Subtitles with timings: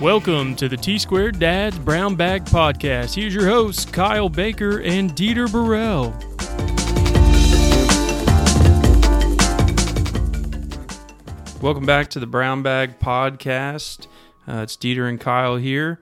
[0.00, 3.16] Welcome to the T Squared Dad's Brown Bag Podcast.
[3.16, 6.10] Here's your hosts, Kyle Baker and Dieter Burrell.
[11.60, 14.06] Welcome back to the Brown Bag Podcast.
[14.46, 16.00] Uh, it's Dieter and Kyle here.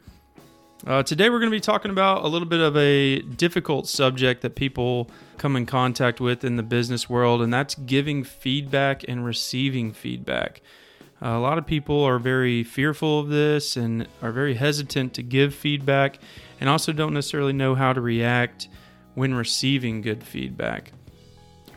[0.87, 4.42] Uh, today we're going to be talking about a little bit of a difficult subject
[4.42, 9.24] that people come in contact with in the business world, and that's giving feedback and
[9.24, 10.60] receiving feedback.
[11.23, 15.55] A lot of people are very fearful of this and are very hesitant to give
[15.55, 16.19] feedback
[16.61, 18.69] and also don't necessarily know how to react
[19.15, 20.93] when receiving good feedback.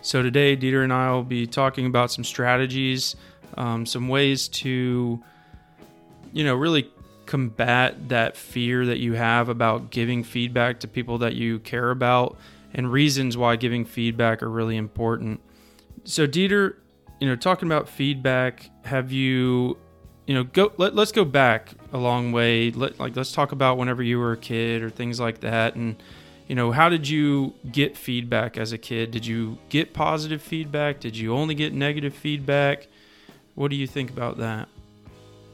[0.01, 3.15] So, today, Dieter and I will be talking about some strategies,
[3.55, 5.21] um, some ways to,
[6.33, 6.89] you know, really
[7.25, 12.37] combat that fear that you have about giving feedback to people that you care about
[12.73, 15.39] and reasons why giving feedback are really important.
[16.05, 16.75] So, Dieter,
[17.19, 19.77] you know, talking about feedback, have you,
[20.25, 22.71] you know, go let, let's go back a long way.
[22.71, 26.01] Let, like let's talk about whenever you were a kid or things like that, and
[26.47, 29.11] you know, how did you get feedback as a kid?
[29.11, 30.99] Did you get positive feedback?
[30.99, 32.87] Did you only get negative feedback?
[33.55, 34.69] What do you think about that?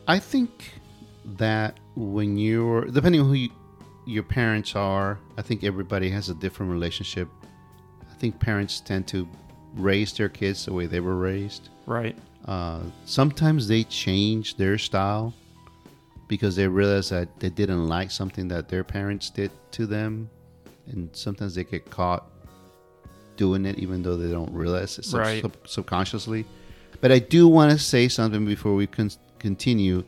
[0.07, 0.71] I think
[1.37, 3.49] that when you're depending on who you,
[4.05, 7.27] your parents are, I think everybody has a different relationship.
[8.09, 9.27] I think parents tend to
[9.75, 11.69] raise their kids the way they were raised.
[11.85, 12.15] Right.
[12.45, 15.33] Uh, sometimes they change their style
[16.27, 20.29] because they realize that they didn't like something that their parents did to them,
[20.87, 22.25] and sometimes they get caught
[23.37, 25.41] doing it even though they don't realize it sub- Right.
[25.41, 26.45] sub- subconsciously.
[27.01, 30.03] But I do want to say something before we con- continue.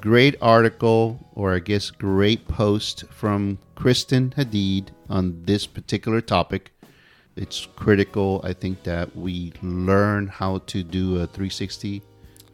[0.00, 6.72] Great article, or I guess great post from Kristen Hadid on this particular topic
[7.36, 12.02] it's critical i think that we learn how to do a 360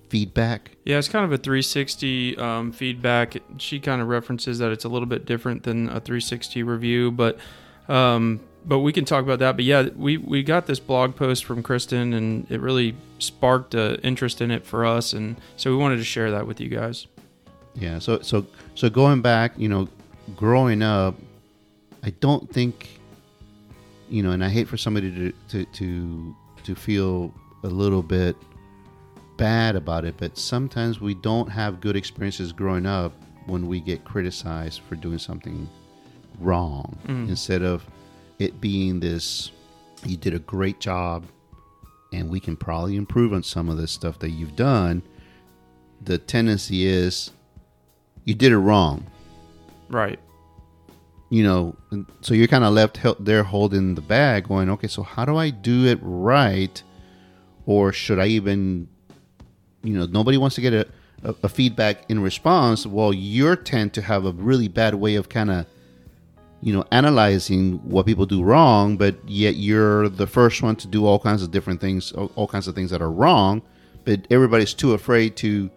[0.09, 3.37] feedback Yeah, it's kind of a 360 um, feedback.
[3.59, 7.39] She kind of references that it's a little bit different than a 360 review, but
[7.89, 9.57] um, but we can talk about that.
[9.57, 13.97] But yeah, we we got this blog post from Kristen, and it really sparked an
[13.97, 17.09] interest in it for us, and so we wanted to share that with you guys.
[17.75, 19.89] yeah so so so going back you know
[20.37, 21.15] growing up
[22.03, 23.01] i don't think
[24.09, 28.37] you know and i hate for somebody to to to, to feel a little bit
[29.37, 33.13] bad about it but sometimes we don't have good experiences growing up
[33.47, 35.69] when we get criticized for doing something
[36.41, 36.99] wrong.
[37.07, 37.29] Mm.
[37.29, 37.87] Instead of
[38.39, 39.51] it being this
[40.05, 41.25] you did a great job
[42.13, 45.03] and we can probably improve on some of this stuff that you've done
[46.03, 47.31] the tendency is
[48.25, 49.07] you did it wrong.
[49.89, 50.19] Right.
[51.29, 51.77] You know
[52.21, 55.51] so you're kind of left there holding the bag going okay so how do i
[55.51, 56.83] do it right?
[57.67, 58.89] Or should i even
[59.83, 60.87] you know nobody wants to get a,
[61.25, 62.87] a, a feedback in response.
[62.87, 65.67] Well you tend to have a really bad way of kind of
[66.63, 71.07] you know analyzing what people do wrong but yet you're the first one to do
[71.07, 73.63] all kinds of different things all, kinds of things that are wrong
[74.05, 75.71] but everybody's too afraid to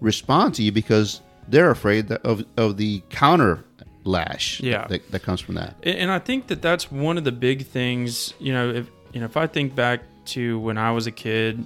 [0.00, 3.64] respond to you because they're afraid of, of the counter
[4.04, 4.86] lash Yeah.
[4.88, 8.34] that, that comes from that And- I think that that's one of the big things.
[8.38, 11.64] You know, if you know, if I think back to when I was a kid,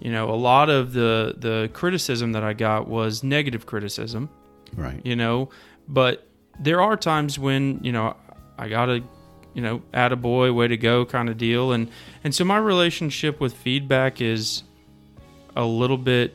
[0.00, 4.28] you know, a lot of the the criticism that I got was negative criticism.
[4.76, 5.48] right You know,
[5.88, 6.26] but
[6.58, 8.14] there are times when you know
[8.58, 9.02] I gotta,
[9.54, 11.72] you know, add a boy, way to go, kind of deal.
[11.72, 11.88] And
[12.24, 14.64] and so my relationship with feedback is
[15.56, 16.34] a little bit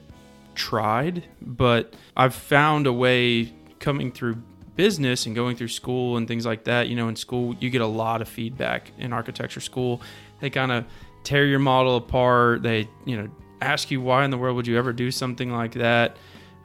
[0.56, 4.38] tried, but I've found a way coming through
[4.76, 6.88] business and going through school and things like that.
[6.88, 10.02] You know, in school, you get a lot of feedback in architecture school.
[10.40, 10.86] They kind of
[11.24, 12.64] tear your model apart.
[12.64, 13.30] They, you know,
[13.62, 16.18] ask you why in the world would you ever do something like that,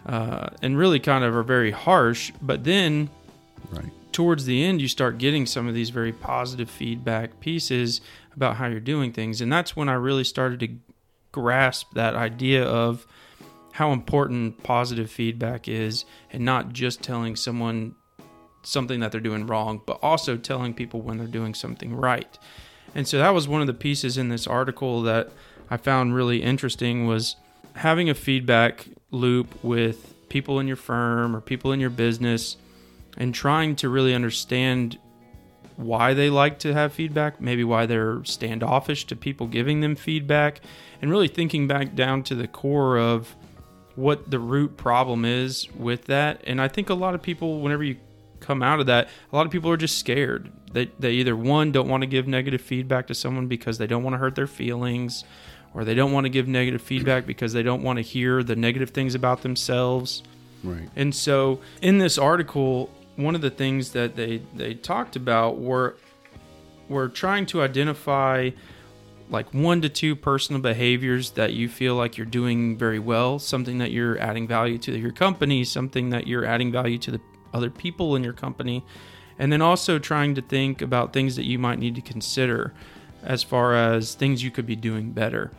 [0.07, 2.33] uh, and really kind of are very harsh.
[2.43, 3.11] But then
[3.71, 8.01] right towards the end, you start getting some of these very positive feedback pieces
[8.35, 9.41] about how you're doing things.
[9.41, 10.69] And that's when I really started to
[11.33, 13.07] grasp that idea of
[13.73, 17.95] how important positive feedback is and not just telling someone
[18.63, 22.39] something that they're doing wrong, but also telling people when they're doing something right.
[22.95, 25.31] And so that was one of the pieces in this article that
[25.71, 27.37] I found really interesting was
[27.77, 32.57] having a feedback loop with people in your firm or people in your business
[33.17, 34.99] and trying to really understand
[35.77, 40.61] why they like to have feedback, maybe why they're standoffish to people giving them feedback,
[41.01, 43.35] and really thinking back down to the core of
[43.95, 46.41] what the root problem is with that.
[46.47, 47.97] And I think a lot of people, whenever you
[48.41, 50.51] come out of that, a lot of people are just scared.
[50.73, 54.03] They, they either, one, don't want to give negative feedback to someone because they don't
[54.03, 55.25] want to hurt their feelings,
[55.75, 58.57] or they don't want to give negative feedback because they don't want to hear the
[58.57, 60.23] negative things about themselves.
[60.63, 60.89] Right.
[60.97, 65.97] And so in this article, one of the things that they they talked about were
[66.89, 68.51] were trying to identify
[69.31, 73.79] like one to two personal behaviors that you feel like you're doing very well, something
[73.79, 77.21] that you're adding value to your company, something that you're adding value to the
[77.53, 78.85] other people in your company,
[79.39, 82.73] and then also trying to think about things that you might need to consider
[83.23, 85.51] as far as things you could be doing better.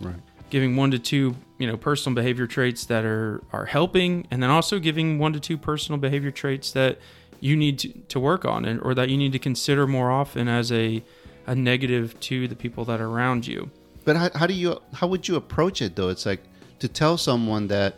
[0.00, 0.16] Right.
[0.50, 4.50] Giving one to two, you know, personal behavior traits that are are helping, and then
[4.50, 6.98] also giving one to two personal behavior traits that
[7.40, 10.48] you need to, to work on and or that you need to consider more often
[10.48, 11.02] as a
[11.46, 13.68] a negative to the people that are around you.
[14.04, 16.08] But how, how do you how would you approach it though?
[16.08, 16.42] It's like
[16.78, 17.96] to tell someone that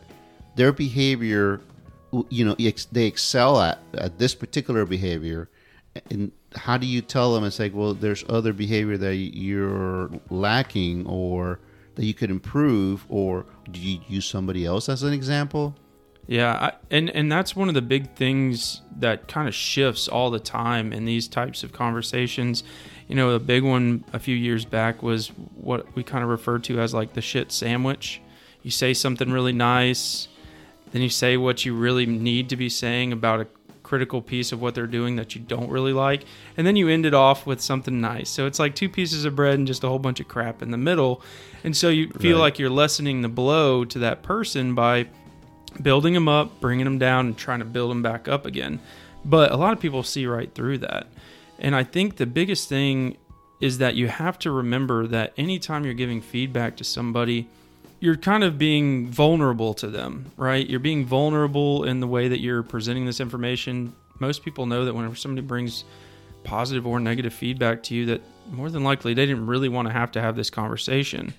[0.56, 1.60] their behavior,
[2.28, 2.56] you know,
[2.92, 5.48] they excel at, at this particular behavior,
[6.10, 7.44] and how do you tell them?
[7.44, 11.60] It's like, well, there's other behavior that you're lacking, or
[11.94, 15.76] that you could improve, or do you use somebody else as an example?
[16.26, 20.30] Yeah, I, and and that's one of the big things that kind of shifts all
[20.30, 22.64] the time in these types of conversations.
[23.08, 26.64] You know, a big one a few years back was what we kind of referred
[26.64, 28.22] to as like the shit sandwich.
[28.62, 30.28] You say something really nice,
[30.94, 33.46] then you say what you really need to be saying about a
[33.82, 36.24] critical piece of what they're doing that you don't really like,
[36.56, 38.30] and then you end it off with something nice.
[38.30, 40.70] So it's like two pieces of bread and just a whole bunch of crap in
[40.70, 41.20] the middle.
[41.64, 42.42] And so you feel Right.
[42.44, 45.08] like you're lessening the blow to that person by
[45.82, 48.78] building them up, bringing them down, and trying to build them back up again.
[49.24, 51.08] But a lot of people see right through that.
[51.58, 53.16] And I think the biggest thing
[53.60, 57.48] is that you have to remember that anytime you're giving feedback to somebody,
[58.04, 60.68] you're kind of being vulnerable to them, right?
[60.68, 63.94] You're being vulnerable in the way that you're presenting this information.
[64.18, 65.84] Most people know that whenever somebody brings
[66.42, 68.20] positive or negative feedback to you, that
[68.50, 71.32] more than likely they didn't really want to have to have this conversation.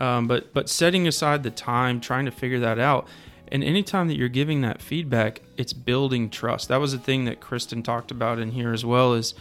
[0.00, 3.06] Um, but but setting aside the time, trying to figure that out,
[3.48, 6.68] and anytime that you're giving that feedback, it's building trust.
[6.68, 9.12] That was the thing that Kristen talked about in here as well.
[9.12, 9.34] Is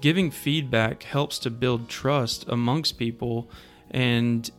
[0.00, 3.50] giving feedback helps to build trust amongst people,
[3.90, 4.50] and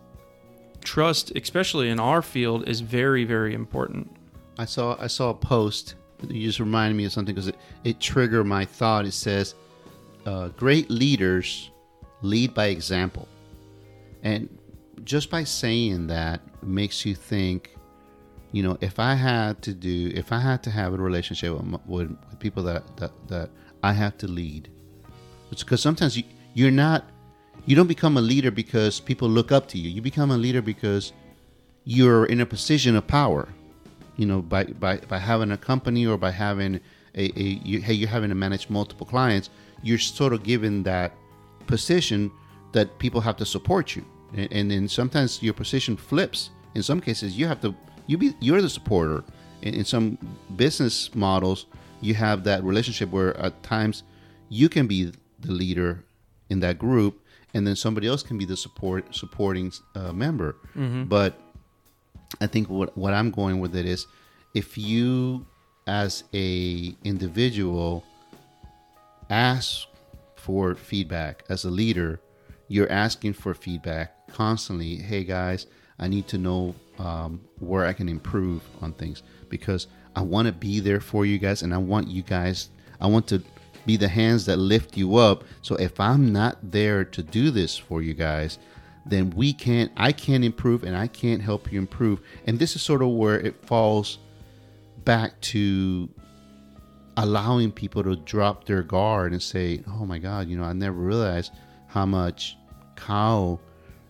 [0.85, 4.09] trust, especially in our field, is very very important.
[4.57, 5.95] I saw I saw a post.
[6.27, 9.05] You just reminded me of something because it, it triggered my thought.
[9.05, 9.55] It says,
[10.25, 11.71] uh, "Great leaders
[12.21, 13.27] lead by example,"
[14.23, 14.47] and
[15.03, 17.71] just by saying that makes you think.
[18.51, 21.81] You know, if I had to do, if I had to have a relationship with,
[21.85, 23.49] with, with people that, that that
[23.83, 24.69] I have to lead,
[25.51, 26.23] it's because sometimes you
[26.53, 27.03] you're not,
[27.65, 29.89] you don't become a leader because people look up to you.
[29.89, 31.13] You become a leader because
[31.83, 33.47] you're in a position of power
[34.17, 36.79] you know by by, by having a company or by having
[37.15, 39.50] a, a you, hey you're having to manage multiple clients
[39.83, 41.13] you're sort of given that
[41.67, 42.31] position
[42.71, 44.06] that people have to support you.
[44.35, 46.50] And, and then sometimes your position flips.
[46.73, 47.73] In some cases you have to
[48.07, 49.23] you be you're the supporter.
[49.62, 50.17] In, in some
[50.56, 51.65] business models
[52.01, 54.03] you have that relationship where at times
[54.50, 56.03] you can be the leader
[56.50, 57.25] in that group
[57.55, 60.55] and then somebody else can be the support supporting uh, member
[61.15, 61.31] but
[62.41, 64.05] I think what what I'm going with it is
[64.53, 65.45] if you
[65.87, 68.03] as a individual
[69.29, 69.87] ask
[70.35, 72.19] for feedback as a leader,
[72.67, 74.97] you're asking for feedback constantly.
[74.97, 75.67] Hey guys,
[75.99, 80.51] I need to know um, where I can improve on things because I want to
[80.51, 82.69] be there for you guys, and I want you guys.
[83.00, 83.41] I want to
[83.86, 85.44] be the hands that lift you up.
[85.62, 88.60] So if I'm not there to do this for you guys,
[89.06, 89.92] then we can't.
[89.96, 92.22] I can't improve, and I can't help you improve.
[92.48, 94.18] And this is sort of where it falls
[95.04, 96.10] back to
[97.18, 100.98] allowing people to drop their guard and say, "Oh my God, you know, I never
[100.98, 101.51] realized
[101.88, 102.58] how much
[102.96, 103.62] Kyle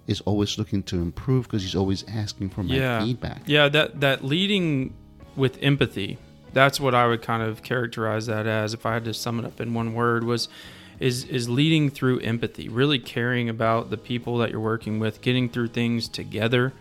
[0.08, 3.03] is always looking to improve because he's always asking for my yeah.
[3.03, 4.94] feedback." Yeah, that that leading
[5.36, 6.17] with empathy.
[6.55, 9.45] That's what I would kind of characterize that as if I had to sum it
[9.45, 10.47] up in one word was
[11.01, 15.50] is is leading through empathy, really caring about the people that you're working with, getting
[15.50, 16.71] through things together.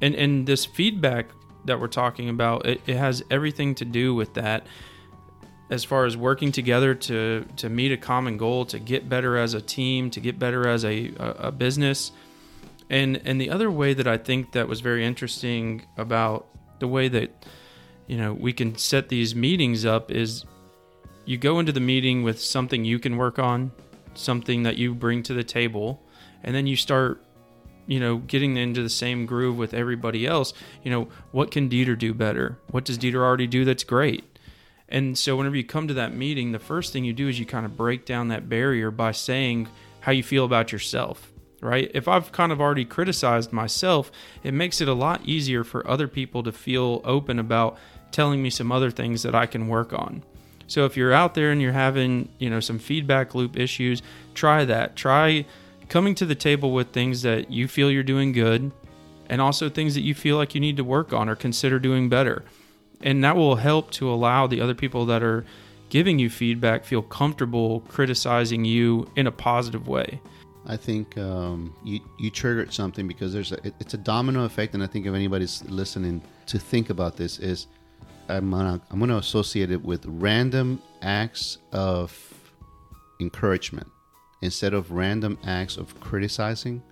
[0.00, 1.26] And and this feedback
[1.64, 4.64] that we're talking about, it, it has everything to do with that
[5.70, 9.54] as far as working together to to meet a common goal, to get better as
[9.54, 12.12] a team, to get better as a, a, business.
[12.88, 16.46] And and the other way that I think that was very interesting about
[16.78, 17.44] the way that
[18.06, 20.44] you know we can set these meetings up is
[21.24, 23.72] you go into the meeting with something you can work on,
[24.14, 26.02] something that you bring to the table,
[26.44, 27.22] and then you start
[27.86, 30.52] you know getting into the same groove with everybody else.
[30.82, 32.58] You know, what can Dieter do better?
[32.70, 34.24] What does Dieter already do that's great?
[34.88, 37.46] And so whenever you come to that meeting, the first thing you do is you
[37.46, 39.68] kind of break down that barrier by saying
[40.00, 41.90] how you feel about yourself, right?
[41.92, 44.12] If I've kind of already criticized myself,
[44.44, 47.78] it makes it a lot easier for other people to feel open about
[48.12, 50.22] telling me some other things that I can work on.
[50.66, 54.02] So if you're out there and you're having, you know, some feedback loop issues,
[54.34, 54.96] try that.
[54.96, 55.46] Try
[55.88, 58.72] coming to the table with things that you feel you're doing good
[59.28, 62.08] and also things that you feel like you need to work on or consider doing
[62.08, 62.44] better.
[63.00, 65.44] And that will help to allow the other people that are
[65.88, 70.20] giving you feedback feel comfortable criticizing you in a positive way.
[70.68, 74.74] I think um, you you triggered something because there's a, it, it's a domino effect,
[74.74, 77.68] and I think if anybody's listening to think about this, is
[78.28, 82.16] I'm gonna I'm gonna associate it with random acts of
[83.20, 83.88] encouragement
[84.42, 86.82] instead of random acts of criticizing.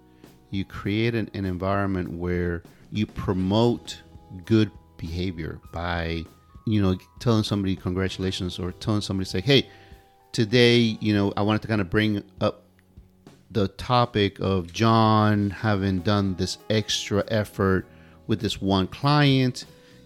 [0.50, 2.62] You create an, an environment where
[2.92, 4.00] you promote
[4.44, 6.24] good behavior by
[6.66, 9.68] you know telling somebody congratulations or telling somebody say hey
[10.32, 12.64] today you know i wanted to kind of bring up
[13.54, 17.86] the topic of John having done this extra effort
[18.26, 19.64] with this one client.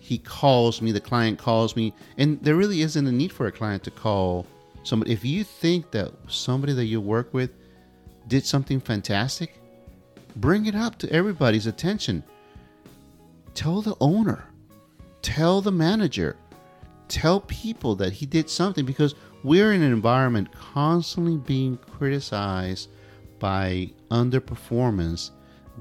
[0.09, 3.53] He calls me, the client calls me, and there really isn't a need for a
[3.53, 4.47] client to call
[4.83, 5.13] somebody.
[5.13, 7.51] If you think that somebody that you work with
[8.27, 9.61] did something fantastic,
[10.37, 12.25] bring it up to everybody's attention.
[13.53, 14.47] Tell the owner,
[15.21, 16.37] tell the manager,
[17.09, 22.89] tell people that he did something because we're in an environment constantly being criticized
[23.39, 25.33] by underperformance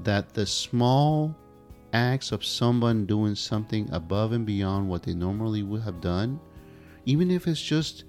[0.02, 1.34] that the small
[1.92, 6.40] acts of someone doing something above and beyond what they normally would have done,
[7.06, 8.04] even if it's just,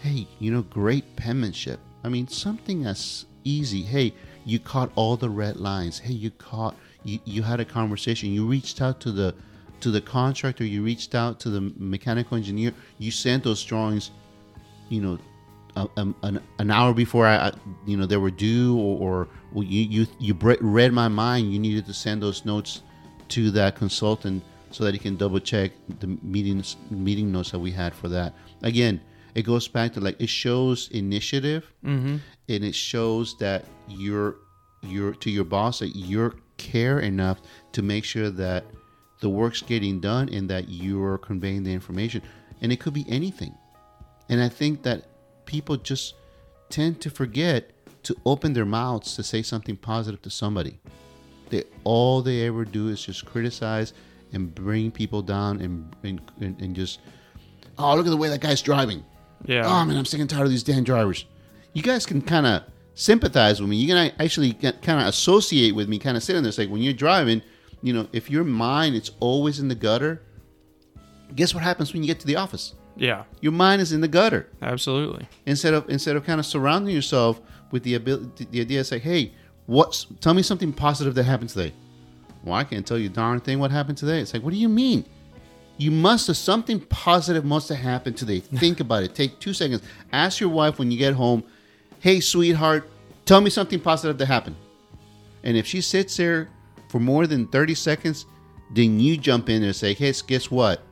[0.00, 1.80] hey, you know, great penmanship.
[2.04, 3.82] I mean, something as easy.
[3.82, 4.14] Hey,
[4.44, 5.98] you caught all the red lines.
[5.98, 6.76] Hey, you caught.
[7.02, 8.30] You, you had a conversation.
[8.30, 9.34] You reached out to the
[9.80, 10.64] to the contractor.
[10.64, 12.72] You reached out to the mechanical engineer.
[12.98, 14.10] You sent those drawings,
[14.88, 15.18] you know,
[15.76, 17.52] um, an, an hour before I,
[17.86, 21.52] you know, they were due, or, or you, you you read my mind.
[21.52, 22.82] You needed to send those notes
[23.34, 27.72] to that consultant so that he can double check the meetings meeting notes that we
[27.72, 28.32] had for that.
[28.62, 29.00] Again,
[29.34, 32.16] it goes back to like it shows initiative, mm-hmm.
[32.48, 34.36] and it shows that you're
[34.82, 37.40] you're to your boss that you're care enough
[37.72, 38.64] to make sure that
[39.20, 42.22] the work's getting done and that you're conveying the information.
[42.60, 43.54] And it could be anything.
[44.28, 45.08] And I think that
[45.46, 46.14] people just
[46.68, 47.72] tend to forget
[48.04, 50.78] to open their mouths to say something positive to somebody.
[51.50, 53.92] They all they ever do is just criticize
[54.32, 56.20] and bring people down and and,
[56.60, 57.00] and just
[57.78, 59.04] oh look at the way that guy's driving.
[59.44, 59.66] Yeah.
[59.66, 61.24] Oh man, I'm sick and tired of these damn drivers.
[61.72, 62.62] You guys can kind of
[62.94, 63.76] sympathize with me.
[63.76, 66.48] You can actually kind of associate with me, kind of sitting there.
[66.48, 67.42] It's like when you're driving,
[67.82, 70.22] you know, if your mind it's always in the gutter.
[71.34, 72.74] Guess what happens when you get to the office?
[72.96, 73.24] Yeah.
[73.40, 74.48] Your mind is in the gutter.
[74.62, 75.26] Absolutely.
[75.46, 78.98] Instead of instead of kind of surrounding yourself with the ability, the idea of say,
[78.98, 79.32] hey,
[79.66, 81.72] what's tell me something positive that happened today.
[82.44, 84.20] Well, I can't tell you darn thing what happened today.
[84.20, 85.04] It's like, what do you mean?
[85.76, 88.40] You must have something positive must have happened today.
[88.40, 89.14] Think about it.
[89.14, 89.82] Take two seconds.
[90.12, 91.42] Ask your wife when you get home,
[92.00, 92.88] hey, sweetheart,
[93.24, 94.56] tell me something positive that happened.
[95.42, 96.48] And if she sits there
[96.88, 98.26] for more than 30 seconds,
[98.72, 100.82] then you jump in and say, hey, guess what?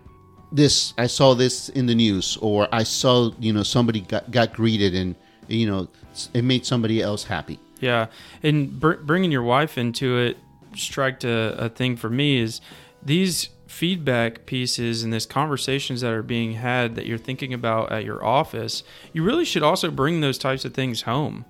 [0.53, 4.53] this I saw this in the news or I saw you know somebody got, got
[4.53, 5.17] greeted and
[5.49, 5.89] you know
[6.35, 7.59] it made somebody else happy.
[7.83, 8.07] Yeah,
[8.43, 10.39] and br- bringing your wife into it
[10.77, 12.61] struck a, a thing for me is
[13.03, 18.05] these feedback pieces and these conversations that are being had that you're thinking about at
[18.05, 18.85] your office.
[19.13, 21.45] You really should also bring those types of things home.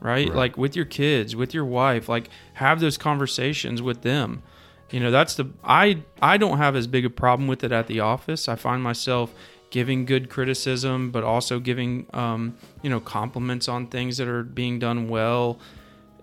[0.00, 0.28] Right?
[0.28, 0.34] right?
[0.34, 4.42] Like with your kids, with your wife, like have those conversations with them
[4.90, 7.86] you know that's the i i don't have as big a problem with it at
[7.86, 9.34] the office i find myself
[9.70, 14.78] giving good criticism but also giving um, you know compliments on things that are being
[14.78, 15.58] done well.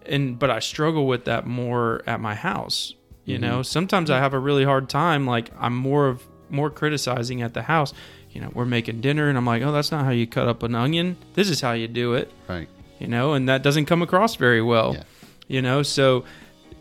[0.06, 2.94] And but i struggle with that more at my house
[3.26, 3.46] you mm-hmm.
[3.46, 3.62] know?
[3.62, 7.64] Sometimes i have a really hard time like i'm more of more criticizing at the
[7.64, 7.94] house.
[8.32, 10.64] You know we're making dinner and i'm like oh that's not how you cut up
[10.64, 11.18] an onion.
[11.36, 12.32] This is how you do it.
[12.48, 12.68] Right.
[13.00, 15.04] You know and that doesn't come across very well yeah.
[15.48, 15.84] you know?
[15.84, 16.26] So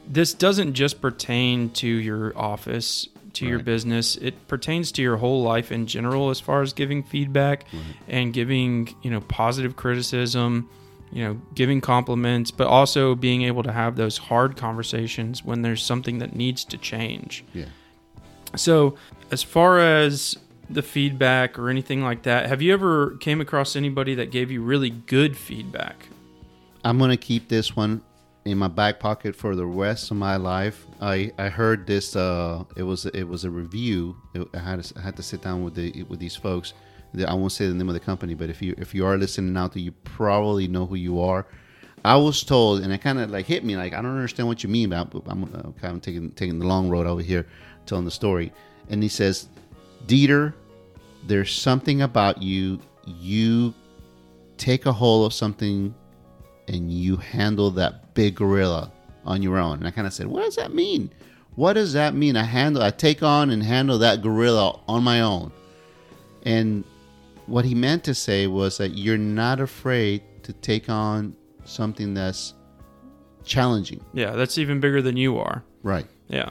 [0.07, 3.51] this doesn't just pertain to your office to right.
[3.51, 7.65] your business it pertains to your whole life in general as far as giving feedback
[7.73, 7.83] right.
[8.09, 10.69] and giving you know positive criticism
[11.11, 15.83] you know giving compliments but also being able to have those hard conversations when there's
[15.83, 17.67] something that needs to change yeah
[18.57, 18.97] so
[19.31, 20.37] as far as
[20.69, 24.63] the feedback or anything like that have you ever came across anybody that gave you
[24.63, 26.09] really good feedback
[26.85, 28.03] i'm going to keep this one
[28.45, 30.87] in my back pocket for the rest of my life.
[31.01, 32.17] I, I heard this.
[32.17, 34.17] Uh, it was it was a review.
[34.35, 36.75] It, I had to, I had to sit down with the with these folks.
[37.27, 39.57] I won't say the name of the company, but if you if you are listening
[39.57, 41.47] out you probably know who you are.
[42.05, 44.65] I was told, and it kind of like hit me, like I don't understand what
[44.65, 45.15] you mean about.
[45.27, 47.47] I'm kind of taking taking the long road over here,
[47.87, 48.53] telling the story.
[48.89, 49.49] And he says,
[50.07, 50.53] Dieter,
[51.27, 52.81] there's something about you.
[53.07, 53.73] You
[54.57, 55.95] take a hold of something
[56.69, 58.93] and you handle that big gorilla
[59.25, 59.79] on your own.
[59.79, 61.11] And I kind of said, what does that mean?
[61.55, 62.37] What does that mean?
[62.37, 65.53] I handle, I take on and handle that gorilla on my own.
[66.45, 66.85] And
[67.47, 72.55] what he meant to say was that you're not afraid to take on something that's
[73.45, 74.05] challenging.
[74.13, 75.63] Yeah, that's even bigger than you are.
[75.83, 76.07] Right.
[76.29, 76.51] Yeah.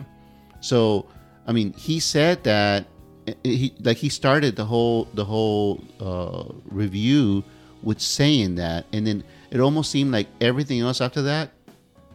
[0.60, 1.08] So,
[1.48, 2.86] I mean, he said that
[3.44, 7.44] he like he started the whole the whole uh, review
[7.84, 11.52] with saying that, and then it almost seemed like everything else after that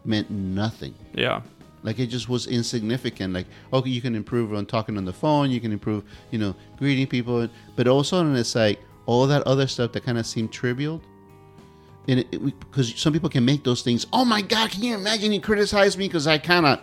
[0.04, 0.94] meant nothing.
[1.14, 1.42] Yeah.
[1.82, 3.32] Like it just was insignificant.
[3.32, 6.56] Like, okay, you can improve on talking on the phone, you can improve, you know,
[6.78, 10.18] greeting people, but all of a sudden it's like all that other stuff that kind
[10.18, 11.00] of seemed trivial.
[12.08, 14.06] And because some people can make those things.
[14.12, 14.70] Oh my God!
[14.70, 16.80] Can you imagine he criticized me because I kind of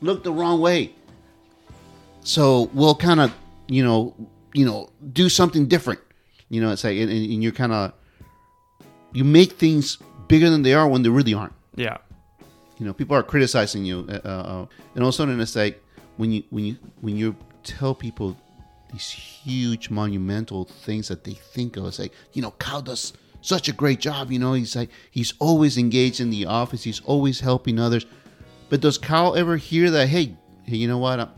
[0.00, 0.94] looked the wrong way?
[2.24, 3.32] So we'll kind of,
[3.68, 4.14] you know,
[4.52, 6.00] you know, do something different.
[6.48, 7.92] You know, it's like, and, and you're kind of,
[9.12, 11.52] you make things bigger than they are when they really aren't.
[11.74, 11.98] Yeah.
[12.78, 15.82] You know, people are criticizing you, uh, uh, and all of a sudden it's like
[16.16, 18.36] when you when you when you tell people
[18.92, 23.68] these huge monumental things that they think of, it's like you know, Kyle does such
[23.68, 24.32] a great job.
[24.32, 28.06] You know, he's like he's always engaged in the office, he's always helping others.
[28.68, 30.08] But does Kyle ever hear that?
[30.08, 31.20] Hey, hey, you know what?
[31.20, 31.30] I'm,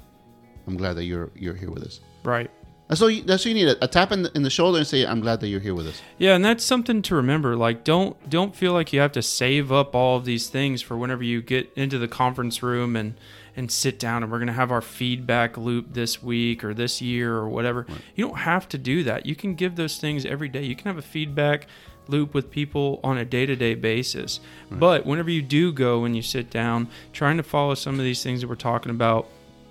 [0.66, 2.00] I'm glad that you're you're here with us.
[2.22, 2.50] Right.
[2.88, 3.10] That's all.
[3.10, 5.06] You, that's what you need a, a tap in the, in the shoulder and say,
[5.06, 7.56] "I'm glad that you're here with us." Yeah, and that's something to remember.
[7.56, 10.96] Like, don't don't feel like you have to save up all of these things for
[10.96, 13.14] whenever you get into the conference room and
[13.56, 17.00] and sit down and we're going to have our feedback loop this week or this
[17.00, 17.86] year or whatever.
[17.88, 18.00] Right.
[18.14, 19.26] You don't have to do that.
[19.26, 20.64] You can give those things every day.
[20.64, 21.68] You can have a feedback
[22.08, 24.40] loop with people on a day-to-day basis.
[24.70, 24.80] Right.
[24.80, 28.22] But whenever you do go and you sit down, trying to follow some of these
[28.22, 29.28] things that we're talking about,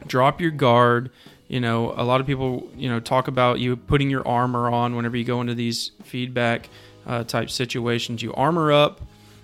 [0.08, 1.12] drop your guard
[1.54, 4.96] you know, a lot of people, you know, talk about you putting your armor on
[4.96, 6.68] whenever you go into these feedback
[7.06, 8.24] uh, type situations.
[8.24, 9.02] You armor up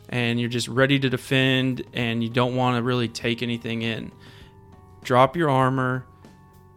[0.10, 4.12] and you're just ready to defend and you don't want to really take anything in.
[5.04, 6.04] Drop your armor,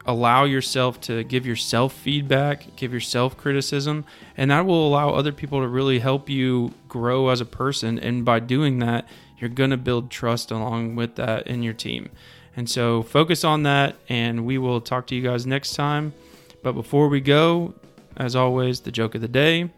[0.05, 4.05] allow yourself to give yourself feedback, give yourself criticism,
[4.37, 7.99] and that will allow other people to really help you grow as a person.
[7.99, 12.11] And by doing that, you're going to build trust along with that in your team.
[12.57, 16.13] And so focus on that, and we will talk to you guys next time.
[16.63, 17.75] But before we go,
[18.17, 19.71] as always, the joke of the day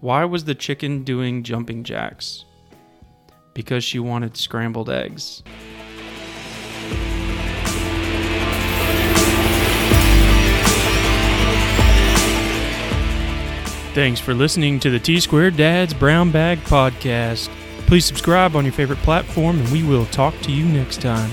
[0.00, 2.44] why was the chicken doing jumping jacks?
[3.52, 5.42] Because she wanted scrambled eggs.
[13.94, 17.48] Thanks for listening to the T Squared Dad's Brown Bag Podcast.
[17.86, 21.30] Please subscribe on your favorite platform, and we will talk to you next time.